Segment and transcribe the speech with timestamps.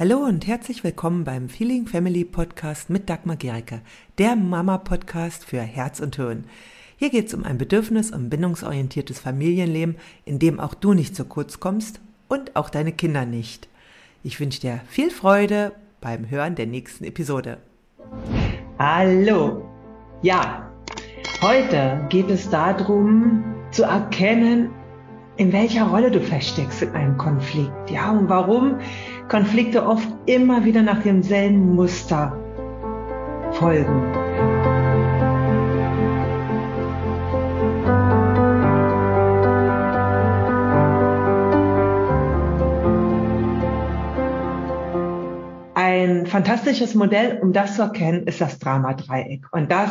[0.00, 3.80] Hallo und herzlich willkommen beim Feeling Family Podcast mit Dagmar Gericke,
[4.18, 6.44] der Mama-Podcast für Herz und Hirn.
[6.98, 11.24] Hier geht es um ein bedürfnis- und bindungsorientiertes Familienleben, in dem auch du nicht zu
[11.24, 13.66] kurz kommst und auch deine Kinder nicht.
[14.22, 17.58] Ich wünsche dir viel Freude beim Hören der nächsten Episode.
[18.78, 19.68] Hallo.
[20.22, 20.70] Ja,
[21.42, 23.42] heute geht es darum
[23.72, 24.70] zu erkennen,
[25.38, 27.90] in welcher Rolle du feststeckst in einem Konflikt.
[27.90, 28.78] Ja, und warum
[29.28, 32.32] Konflikte oft immer wieder nach demselben Muster
[33.52, 34.02] folgen.
[45.74, 49.46] Ein fantastisches Modell, um das zu erkennen, ist das Drama-Dreieck.
[49.52, 49.90] Und das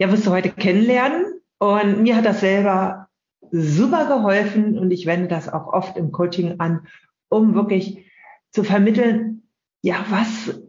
[0.00, 1.40] ja, wirst du heute kennenlernen.
[1.58, 3.06] Und mir hat das selber
[3.52, 6.88] super geholfen und ich wende das auch oft im Coaching an,
[7.28, 8.04] um wirklich
[8.54, 9.42] zu vermitteln,
[9.82, 10.60] ja, was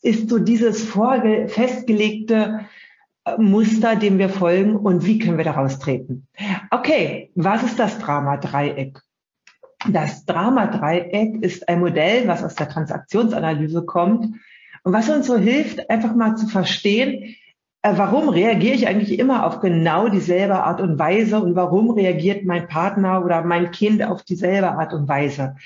[0.00, 2.60] ist so dieses vorge festgelegte
[3.24, 6.26] äh, Muster, dem wir folgen und wie können wir daraus treten?
[6.70, 9.00] Okay, was ist das Drama-Dreieck?
[9.90, 14.34] Das Drama-Dreieck ist ein Modell, was aus der Transaktionsanalyse kommt
[14.82, 17.36] und was uns so hilft, einfach mal zu verstehen,
[17.82, 22.46] äh, warum reagiere ich eigentlich immer auf genau dieselbe Art und Weise und warum reagiert
[22.46, 25.56] mein Partner oder mein Kind auf dieselbe Art und Weise.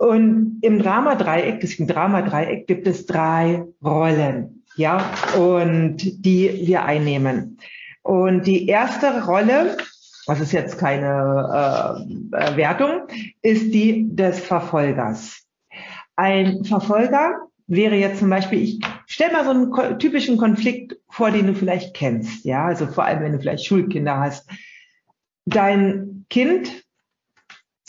[0.00, 7.58] Und im Drama-Dreieck, deswegen Drama-Dreieck, gibt es drei Rollen, ja, und die wir einnehmen.
[8.00, 9.76] Und die erste Rolle,
[10.24, 13.08] was ist jetzt keine äh, Wertung,
[13.42, 15.42] ist die des Verfolgers.
[16.16, 17.34] Ein Verfolger
[17.66, 21.92] wäre jetzt zum Beispiel, ich stell mal so einen typischen Konflikt vor, den du vielleicht
[21.92, 24.48] kennst, ja, also vor allem, wenn du vielleicht Schulkinder hast.
[25.44, 26.84] Dein Kind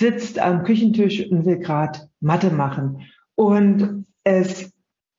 [0.02, 4.74] sitzt am Küchentisch und will gerade Mathe machen und es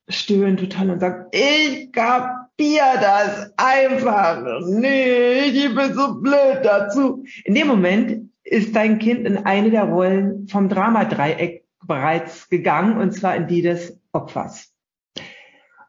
[0.09, 7.23] stöhnt total und sagt, ich kapier das einfach nicht, ich bin so blöd dazu.
[7.45, 13.13] In dem Moment ist dein Kind in eine der Rollen vom Dramadreieck bereits gegangen und
[13.13, 14.73] zwar in die des Opfers.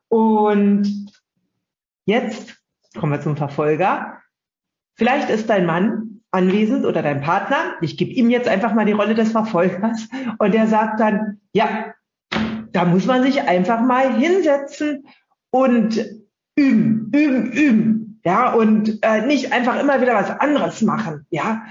[0.09, 1.13] Und
[2.07, 2.63] jetzt
[2.97, 4.21] kommen wir zum Verfolger.
[4.97, 6.04] Vielleicht ist dein Mann
[6.35, 7.75] anwesend oder dein Partner.
[7.81, 10.09] Ich gebe ihm jetzt einfach mal die Rolle des Verfolgers
[10.39, 11.95] und der sagt dann, ja,
[12.73, 15.07] da muss man sich einfach mal hinsetzen
[15.51, 16.05] und
[16.57, 18.21] üben, üben, üben.
[18.25, 21.27] Ja, und äh, nicht einfach immer wieder was anderes machen.
[21.31, 21.67] Ja,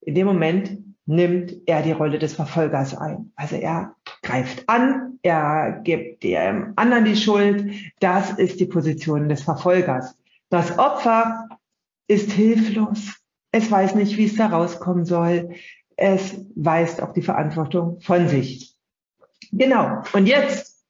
[0.00, 3.32] in dem Moment nimmt er die Rolle des Verfolgers ein.
[3.34, 7.70] Also er greift an, er gibt dem anderen die Schuld.
[8.00, 10.14] Das ist die Position des Verfolgers.
[10.50, 11.48] Das Opfer
[12.06, 13.17] ist hilflos.
[13.52, 15.54] Es weiß nicht, wie es da rauskommen soll.
[15.96, 18.74] Es weist auch die Verantwortung von sich.
[19.52, 20.02] Genau.
[20.12, 20.84] Und jetzt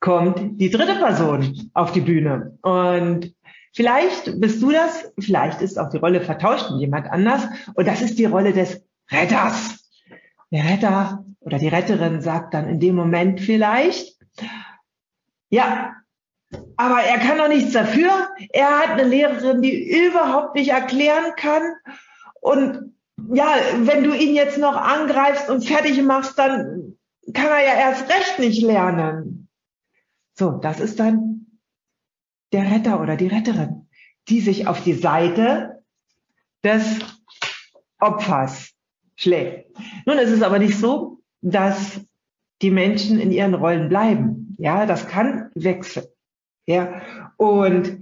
[0.00, 2.58] kommt die dritte Person auf die Bühne.
[2.62, 3.34] Und
[3.72, 7.46] vielleicht bist du das, vielleicht ist auch die Rolle vertauscht mit jemand anders.
[7.74, 9.90] Und das ist die Rolle des Retters.
[10.50, 14.16] Der Retter oder die Retterin sagt dann in dem Moment vielleicht,
[15.50, 15.92] ja,
[16.76, 18.28] aber er kann doch nichts dafür.
[18.50, 21.62] Er hat eine Lehrerin, die überhaupt nicht erklären kann.
[22.40, 22.94] Und
[23.32, 26.96] ja, wenn du ihn jetzt noch angreifst und fertig machst, dann
[27.32, 29.48] kann er ja erst recht nicht lernen.
[30.34, 31.46] So, das ist dann
[32.52, 33.88] der Retter oder die Retterin,
[34.28, 35.82] die sich auf die Seite
[36.62, 36.98] des
[37.98, 38.72] Opfers
[39.16, 39.70] schlägt.
[40.06, 42.00] Nun ist es aber nicht so, dass
[42.62, 44.56] die Menschen in ihren Rollen bleiben.
[44.58, 46.06] Ja, das kann wechseln.
[46.66, 47.02] Ja,
[47.36, 47.98] und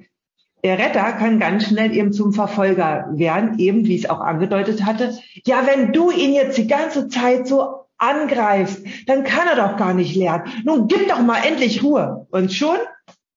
[0.64, 4.84] der Retter kann ganz schnell eben zum Verfolger werden, eben wie ich es auch angedeutet
[4.84, 5.18] hatte.
[5.44, 9.94] Ja, wenn du ihn jetzt die ganze Zeit so angreifst, dann kann er doch gar
[9.94, 10.52] nicht lernen.
[10.64, 12.26] Nun gib doch mal endlich Ruhe.
[12.30, 12.76] Und schon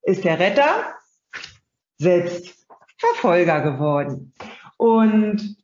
[0.03, 0.93] ist der Retter
[1.97, 4.33] selbst Verfolger geworden.
[4.77, 5.57] Und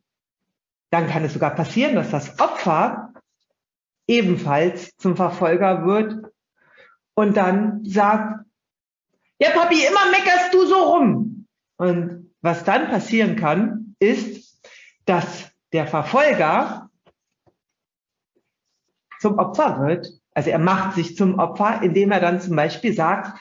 [0.90, 3.14] dann kann es sogar passieren, dass das Opfer
[4.08, 6.26] ebenfalls zum Verfolger wird
[7.14, 8.46] und dann sagt,
[9.42, 11.48] ja Papi, immer meckerst du so rum.
[11.78, 14.62] Und was dann passieren kann, ist,
[15.06, 16.90] dass der Verfolger
[19.20, 20.08] zum Opfer wird.
[20.34, 23.38] Also er macht sich zum Opfer, indem er dann zum Beispiel sagt,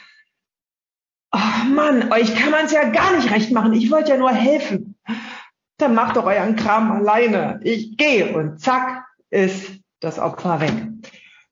[1.33, 3.73] oh Mann, euch kann man es ja gar nicht recht machen.
[3.73, 4.97] Ich wollte ja nur helfen
[5.81, 7.61] dann macht doch euren Kram alleine.
[7.63, 10.75] Ich gehe und zack ist das Opfer weg.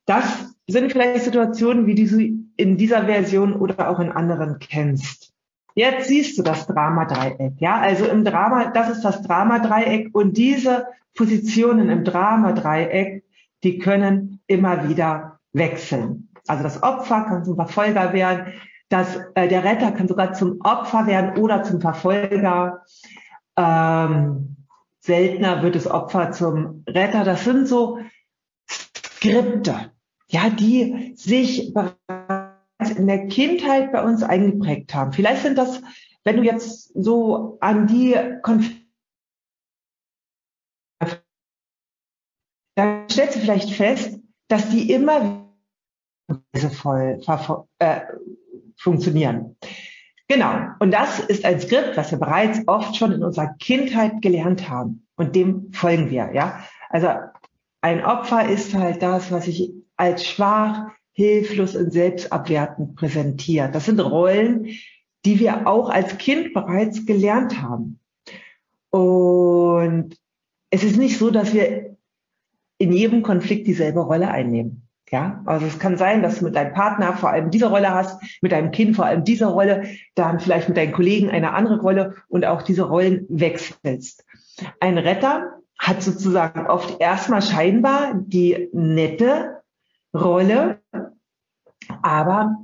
[0.06, 5.32] Das sind vielleicht Situationen, wie du in dieser Version oder auch in anderen kennst.
[5.74, 7.54] Jetzt siehst du das Drama-Dreieck.
[7.58, 13.24] Ja, also im Drama, das ist das Drama-Dreieck und diese Positionen im Drama-Dreieck,
[13.62, 16.30] die können immer wieder wechseln.
[16.48, 18.52] Also das Opfer kann zum Verfolger werden,
[18.88, 22.82] das, äh, der Retter kann sogar zum Opfer werden oder zum Verfolger.
[23.56, 24.56] Ähm,
[25.00, 27.22] seltener wird das Opfer zum Retter.
[27.22, 27.98] Das sind so
[28.68, 29.92] Skripte,
[30.28, 31.72] ja, die sich
[32.98, 35.12] in der Kindheit bei uns eingeprägt haben.
[35.12, 35.80] Vielleicht sind das,
[36.24, 38.88] wenn du jetzt so an die Konflikte
[42.78, 45.52] dann stellst du vielleicht fest, dass die immer
[46.80, 47.20] voll
[47.80, 48.00] äh,
[48.76, 49.56] funktionieren.
[50.28, 50.68] Genau.
[50.78, 55.08] Und das ist ein Skript, was wir bereits oft schon in unserer Kindheit gelernt haben.
[55.16, 56.62] Und dem folgen wir, ja.
[56.90, 57.08] Also
[57.80, 63.74] ein Opfer ist halt das, was sich als schwach, hilflos und selbstabwertend präsentiert.
[63.74, 64.68] Das sind Rollen,
[65.24, 67.98] die wir auch als Kind bereits gelernt haben.
[68.90, 70.14] Und
[70.70, 71.96] es ist nicht so, dass wir
[72.78, 74.88] in jedem Konflikt dieselbe Rolle einnehmen.
[75.10, 78.22] Ja, also es kann sein, dass du mit deinem Partner vor allem diese Rolle hast,
[78.40, 82.14] mit deinem Kind vor allem diese Rolle, dann vielleicht mit deinen Kollegen eine andere Rolle
[82.28, 84.24] und auch diese Rollen wechselst.
[84.78, 89.58] Ein Retter hat sozusagen oft erstmal scheinbar die nette
[90.14, 90.80] Rolle,
[92.02, 92.56] aber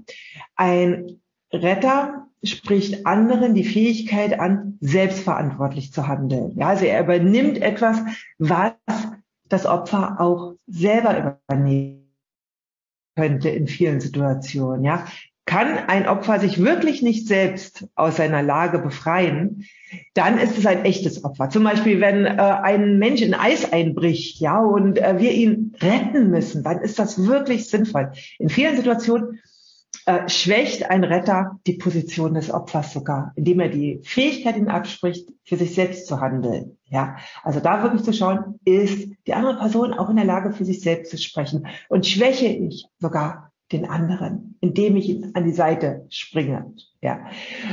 [0.56, 1.20] ein
[1.52, 6.56] Retter spricht anderen die Fähigkeit an, selbstverantwortlich zu handeln.
[6.56, 7.98] Ja, also er übernimmt etwas,
[8.38, 8.72] was
[9.48, 12.04] das Opfer auch selber übernehmen
[13.16, 14.84] könnte in vielen Situationen.
[14.84, 15.06] Ja,
[15.46, 19.64] kann ein Opfer sich wirklich nicht selbst aus seiner Lage befreien,
[20.14, 21.50] dann ist es ein echtes Opfer.
[21.50, 26.30] Zum Beispiel, wenn äh, ein Mensch in Eis einbricht, ja, und äh, wir ihn retten
[26.30, 28.12] müssen, dann ist das wirklich sinnvoll.
[28.38, 29.40] In vielen Situationen
[30.06, 35.28] äh, schwächt ein Retter die Position des Opfers sogar, indem er die Fähigkeit ihn abspricht,
[35.44, 36.78] für sich selbst zu handeln.
[36.88, 40.64] Ja, also da wirklich zu schauen, ist die andere Person auch in der Lage, für
[40.64, 45.52] sich selbst zu sprechen und schwäche ich sogar den anderen, indem ich ihn an die
[45.52, 46.72] Seite springe.
[47.00, 47.20] Ja.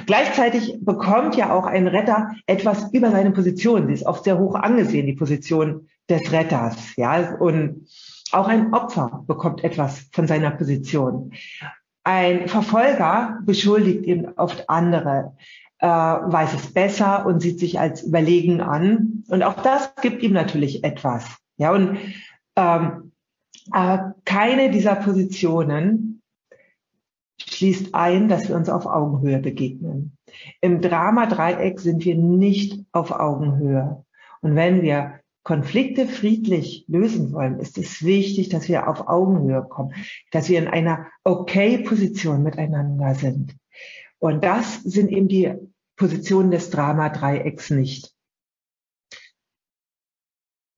[0.06, 3.88] Gleichzeitig bekommt ja auch ein Retter etwas über seine Position.
[3.88, 6.96] Sie ist oft sehr hoch angesehen, die Position des Retters.
[6.98, 7.88] Ja, und
[8.32, 11.34] auch ein Opfer bekommt etwas von seiner Position.
[12.04, 15.36] Ein Verfolger beschuldigt eben oft andere,
[15.80, 19.24] äh, weiß es besser und sieht sich als überlegen an.
[19.30, 21.26] Und auch das gibt ihm natürlich etwas.
[21.58, 21.98] Ja, und
[22.56, 23.01] ähm,
[23.72, 26.22] aber keine dieser Positionen
[27.40, 30.18] schließt ein, dass wir uns auf Augenhöhe begegnen.
[30.62, 34.06] Im Drama-Dreieck sind wir nicht auf Augenhöhe.
[34.42, 39.94] Und wenn wir Konflikte friedlich lösen wollen, ist es wichtig, dass wir auf Augenhöhe kommen,
[40.32, 43.56] dass wir in einer okay Position miteinander sind.
[44.20, 45.54] Und das sind eben die
[45.96, 48.14] Positionen des Drama-Dreiecks nicht.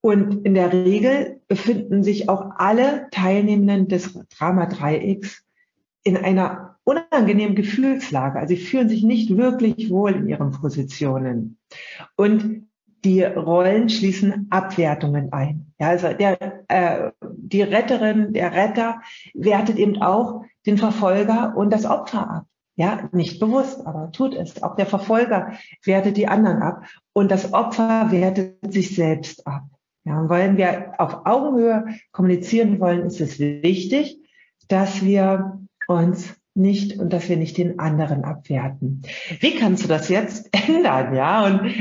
[0.05, 5.45] Und in der Regel befinden sich auch alle Teilnehmenden des Drama-Dreiecks
[6.03, 8.37] in einer unangenehmen Gefühlslage.
[8.37, 11.57] Also sie fühlen sich nicht wirklich wohl in ihren Positionen.
[12.17, 12.67] Und
[13.05, 15.73] die Rollen schließen Abwertungen ein.
[15.79, 19.01] Ja, also der, äh, die Retterin, der Retter
[19.33, 22.45] wertet eben auch den Verfolger und das Opfer ab.
[22.75, 24.61] Ja, nicht bewusst, aber tut es.
[24.63, 25.53] Auch der Verfolger
[25.85, 26.83] wertet die anderen ab
[27.13, 29.63] und das Opfer wertet sich selbst ab.
[30.05, 34.17] Ja, und wollen wir auf Augenhöhe kommunizieren wollen, ist es wichtig,
[34.67, 39.01] dass wir uns nicht und dass wir nicht den anderen abwerten.
[39.39, 41.15] Wie kannst du das jetzt ändern?
[41.15, 41.73] Ja, und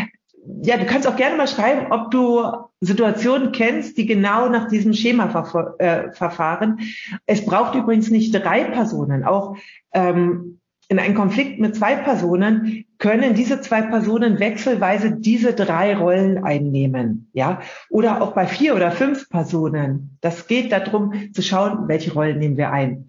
[0.65, 2.43] ja, du kannst auch gerne mal schreiben, ob du
[2.81, 6.81] Situationen kennst, die genau nach diesem Schema verf äh, verfahren.
[7.27, 9.25] Es braucht übrigens nicht drei Personen.
[9.25, 9.57] Auch
[9.93, 16.45] ähm, in einem Konflikt mit zwei Personen können diese zwei Personen wechselweise diese drei Rollen
[16.45, 20.17] einnehmen, ja, oder auch bei vier oder fünf Personen.
[20.21, 23.09] Das geht darum zu schauen, welche Rollen nehmen wir ein.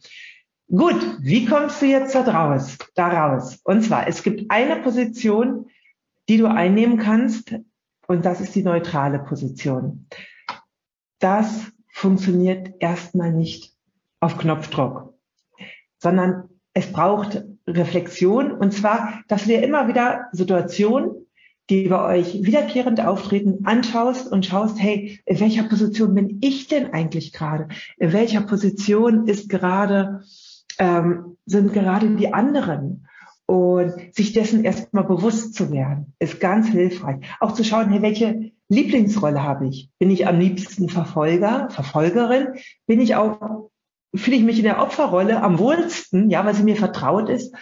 [0.67, 3.59] Gut, wie kommst du jetzt da draus, daraus?
[3.65, 5.67] Und zwar, es gibt eine Position,
[6.27, 7.53] die du einnehmen kannst.
[8.07, 10.07] Und das ist die neutrale Position.
[11.19, 13.71] Das funktioniert erstmal nicht
[14.19, 15.13] auf Knopfdruck,
[15.99, 18.51] sondern es braucht Reflexion.
[18.51, 21.27] Und zwar, dass du dir immer wieder Situationen,
[21.69, 26.93] die bei euch wiederkehrend auftreten, anschaust und schaust, hey, in welcher Position bin ich denn
[26.93, 27.69] eigentlich gerade?
[27.97, 30.21] In welcher Position ist gerade,
[30.77, 33.07] ähm, sind gerade die anderen?
[33.45, 37.17] Und sich dessen erstmal bewusst zu werden, ist ganz hilfreich.
[37.41, 39.89] Auch zu schauen, hey, welche Lieblingsrolle habe ich?
[39.99, 42.53] Bin ich am liebsten Verfolger, Verfolgerin?
[42.87, 43.69] Bin ich auch,
[44.15, 47.55] fühle ich mich in der Opferrolle am wohlsten, ja, weil sie mir vertraut ist?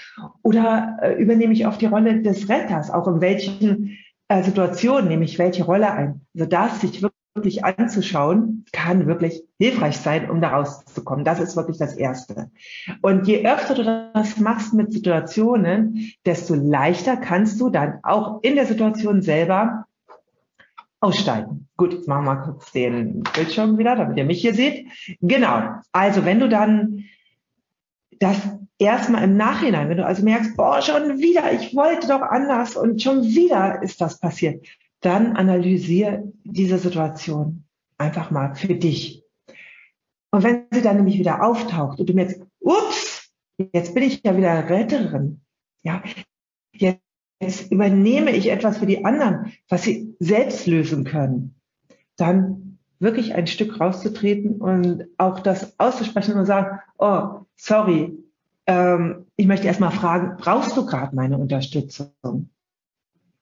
[0.44, 2.92] Oder äh, übernehme ich auch die Rolle des Retters?
[2.92, 6.22] Auch in welchen äh, Situationen nehme ich welche Rolle ein?
[6.36, 7.04] Also das sich
[7.34, 11.24] wirklich anzuschauen, kann wirklich hilfreich sein, um da rauszukommen.
[11.24, 12.52] Das ist wirklich das Erste.
[13.02, 18.56] Und je öfter du das machst mit Situationen, desto leichter kannst du dann auch in
[18.56, 19.86] der Situation selber
[21.02, 21.68] aussteigen.
[21.78, 24.88] Gut, jetzt machen wir mal kurz den Bildschirm wieder, damit ihr mich hier seht.
[25.20, 25.64] Genau.
[25.92, 27.06] Also wenn du dann
[28.20, 28.38] das
[28.78, 33.02] erstmal im Nachhinein, wenn du also merkst, boah, schon wieder, ich wollte doch anders und
[33.02, 34.66] schon wieder ist das passiert,
[35.02, 37.64] dann analysiere diese Situation
[37.98, 39.24] einfach mal für dich.
[40.32, 43.32] Und wenn sie dann nämlich wieder auftaucht und du merkst, ups,
[43.74, 45.42] jetzt bin ich ja wieder Retterin,
[45.84, 46.02] ja,
[46.74, 47.02] jetzt
[47.70, 51.56] übernehme ich etwas für die anderen, was sie selbst lösen können,
[52.18, 58.18] dann wirklich ein Stück rauszutreten und auch das auszusprechen und sagen, oh, sorry,
[58.68, 62.50] ähm, ich möchte erstmal fragen, brauchst du gerade meine Unterstützung?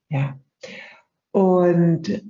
[0.08, 0.38] Ja,
[1.32, 2.22] und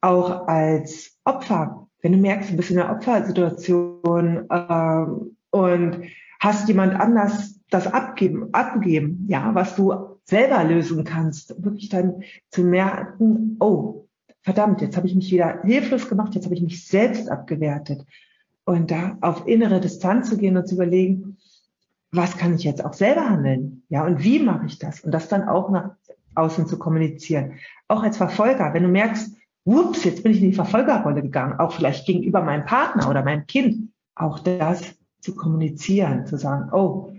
[0.00, 6.04] auch als Opfer, wenn du merkst, du bist in einer Opfersituation ähm, und
[6.40, 12.62] hast jemand anders das abgeben, abgegeben, ja, was du selber lösen kannst, wirklich dann zu
[12.62, 14.06] merken, oh,
[14.42, 18.04] verdammt, jetzt habe ich mich wieder hilflos gemacht, jetzt habe ich mich selbst abgewertet.
[18.64, 21.36] Und da auf innere Distanz zu gehen und zu überlegen,
[22.10, 23.82] was kann ich jetzt auch selber handeln?
[23.88, 25.00] Ja, und wie mache ich das?
[25.00, 25.90] Und das dann auch nach
[26.34, 27.58] außen zu kommunizieren.
[27.88, 31.72] Auch als Verfolger, wenn du merkst, whoops, jetzt bin ich in die Verfolgerrolle gegangen, auch
[31.72, 37.12] vielleicht gegenüber meinem Partner oder meinem Kind, auch das zu kommunizieren, zu sagen, oh,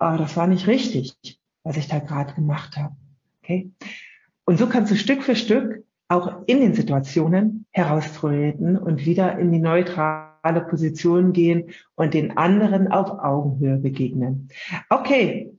[0.00, 1.37] oh das war nicht richtig,
[1.68, 2.96] was ich da gerade gemacht habe.
[3.42, 3.70] Okay?
[4.46, 9.52] Und so kannst du Stück für Stück auch in den Situationen heraustreten und wieder in
[9.52, 14.48] die neutrale Position gehen und den anderen auf Augenhöhe begegnen.
[14.88, 15.52] Okay,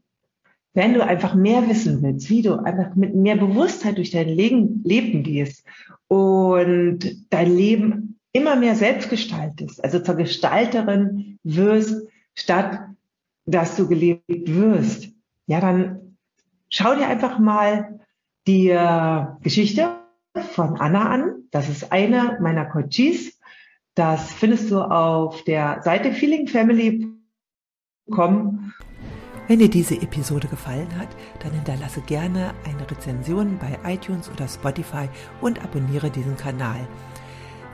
[0.73, 4.81] wenn du einfach mehr wissen willst, wie du einfach mit mehr Bewusstheit durch dein Leben,
[4.83, 5.63] Leben gehst
[6.07, 12.79] und dein Leben immer mehr selbst gestaltest, also zur Gestalterin wirst, statt
[13.45, 15.11] dass du gelebt wirst,
[15.49, 16.15] ja, dann
[16.69, 17.99] schau dir einfach mal
[18.45, 19.95] die äh, Geschichte
[20.51, 21.45] von Anna an.
[21.49, 23.39] Das ist eine meiner Coaches.
[23.95, 28.73] Das findest du auf der Seite feelingfamily.com
[29.47, 31.07] wenn dir diese Episode gefallen hat,
[31.39, 35.09] dann hinterlasse gerne eine Rezension bei iTunes oder Spotify
[35.41, 36.87] und abonniere diesen Kanal.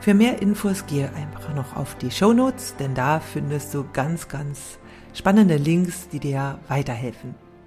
[0.00, 4.28] Für mehr Infos gehe einfach noch auf die Show Notes, denn da findest du ganz,
[4.28, 4.78] ganz
[5.12, 7.34] spannende Links, die dir weiterhelfen.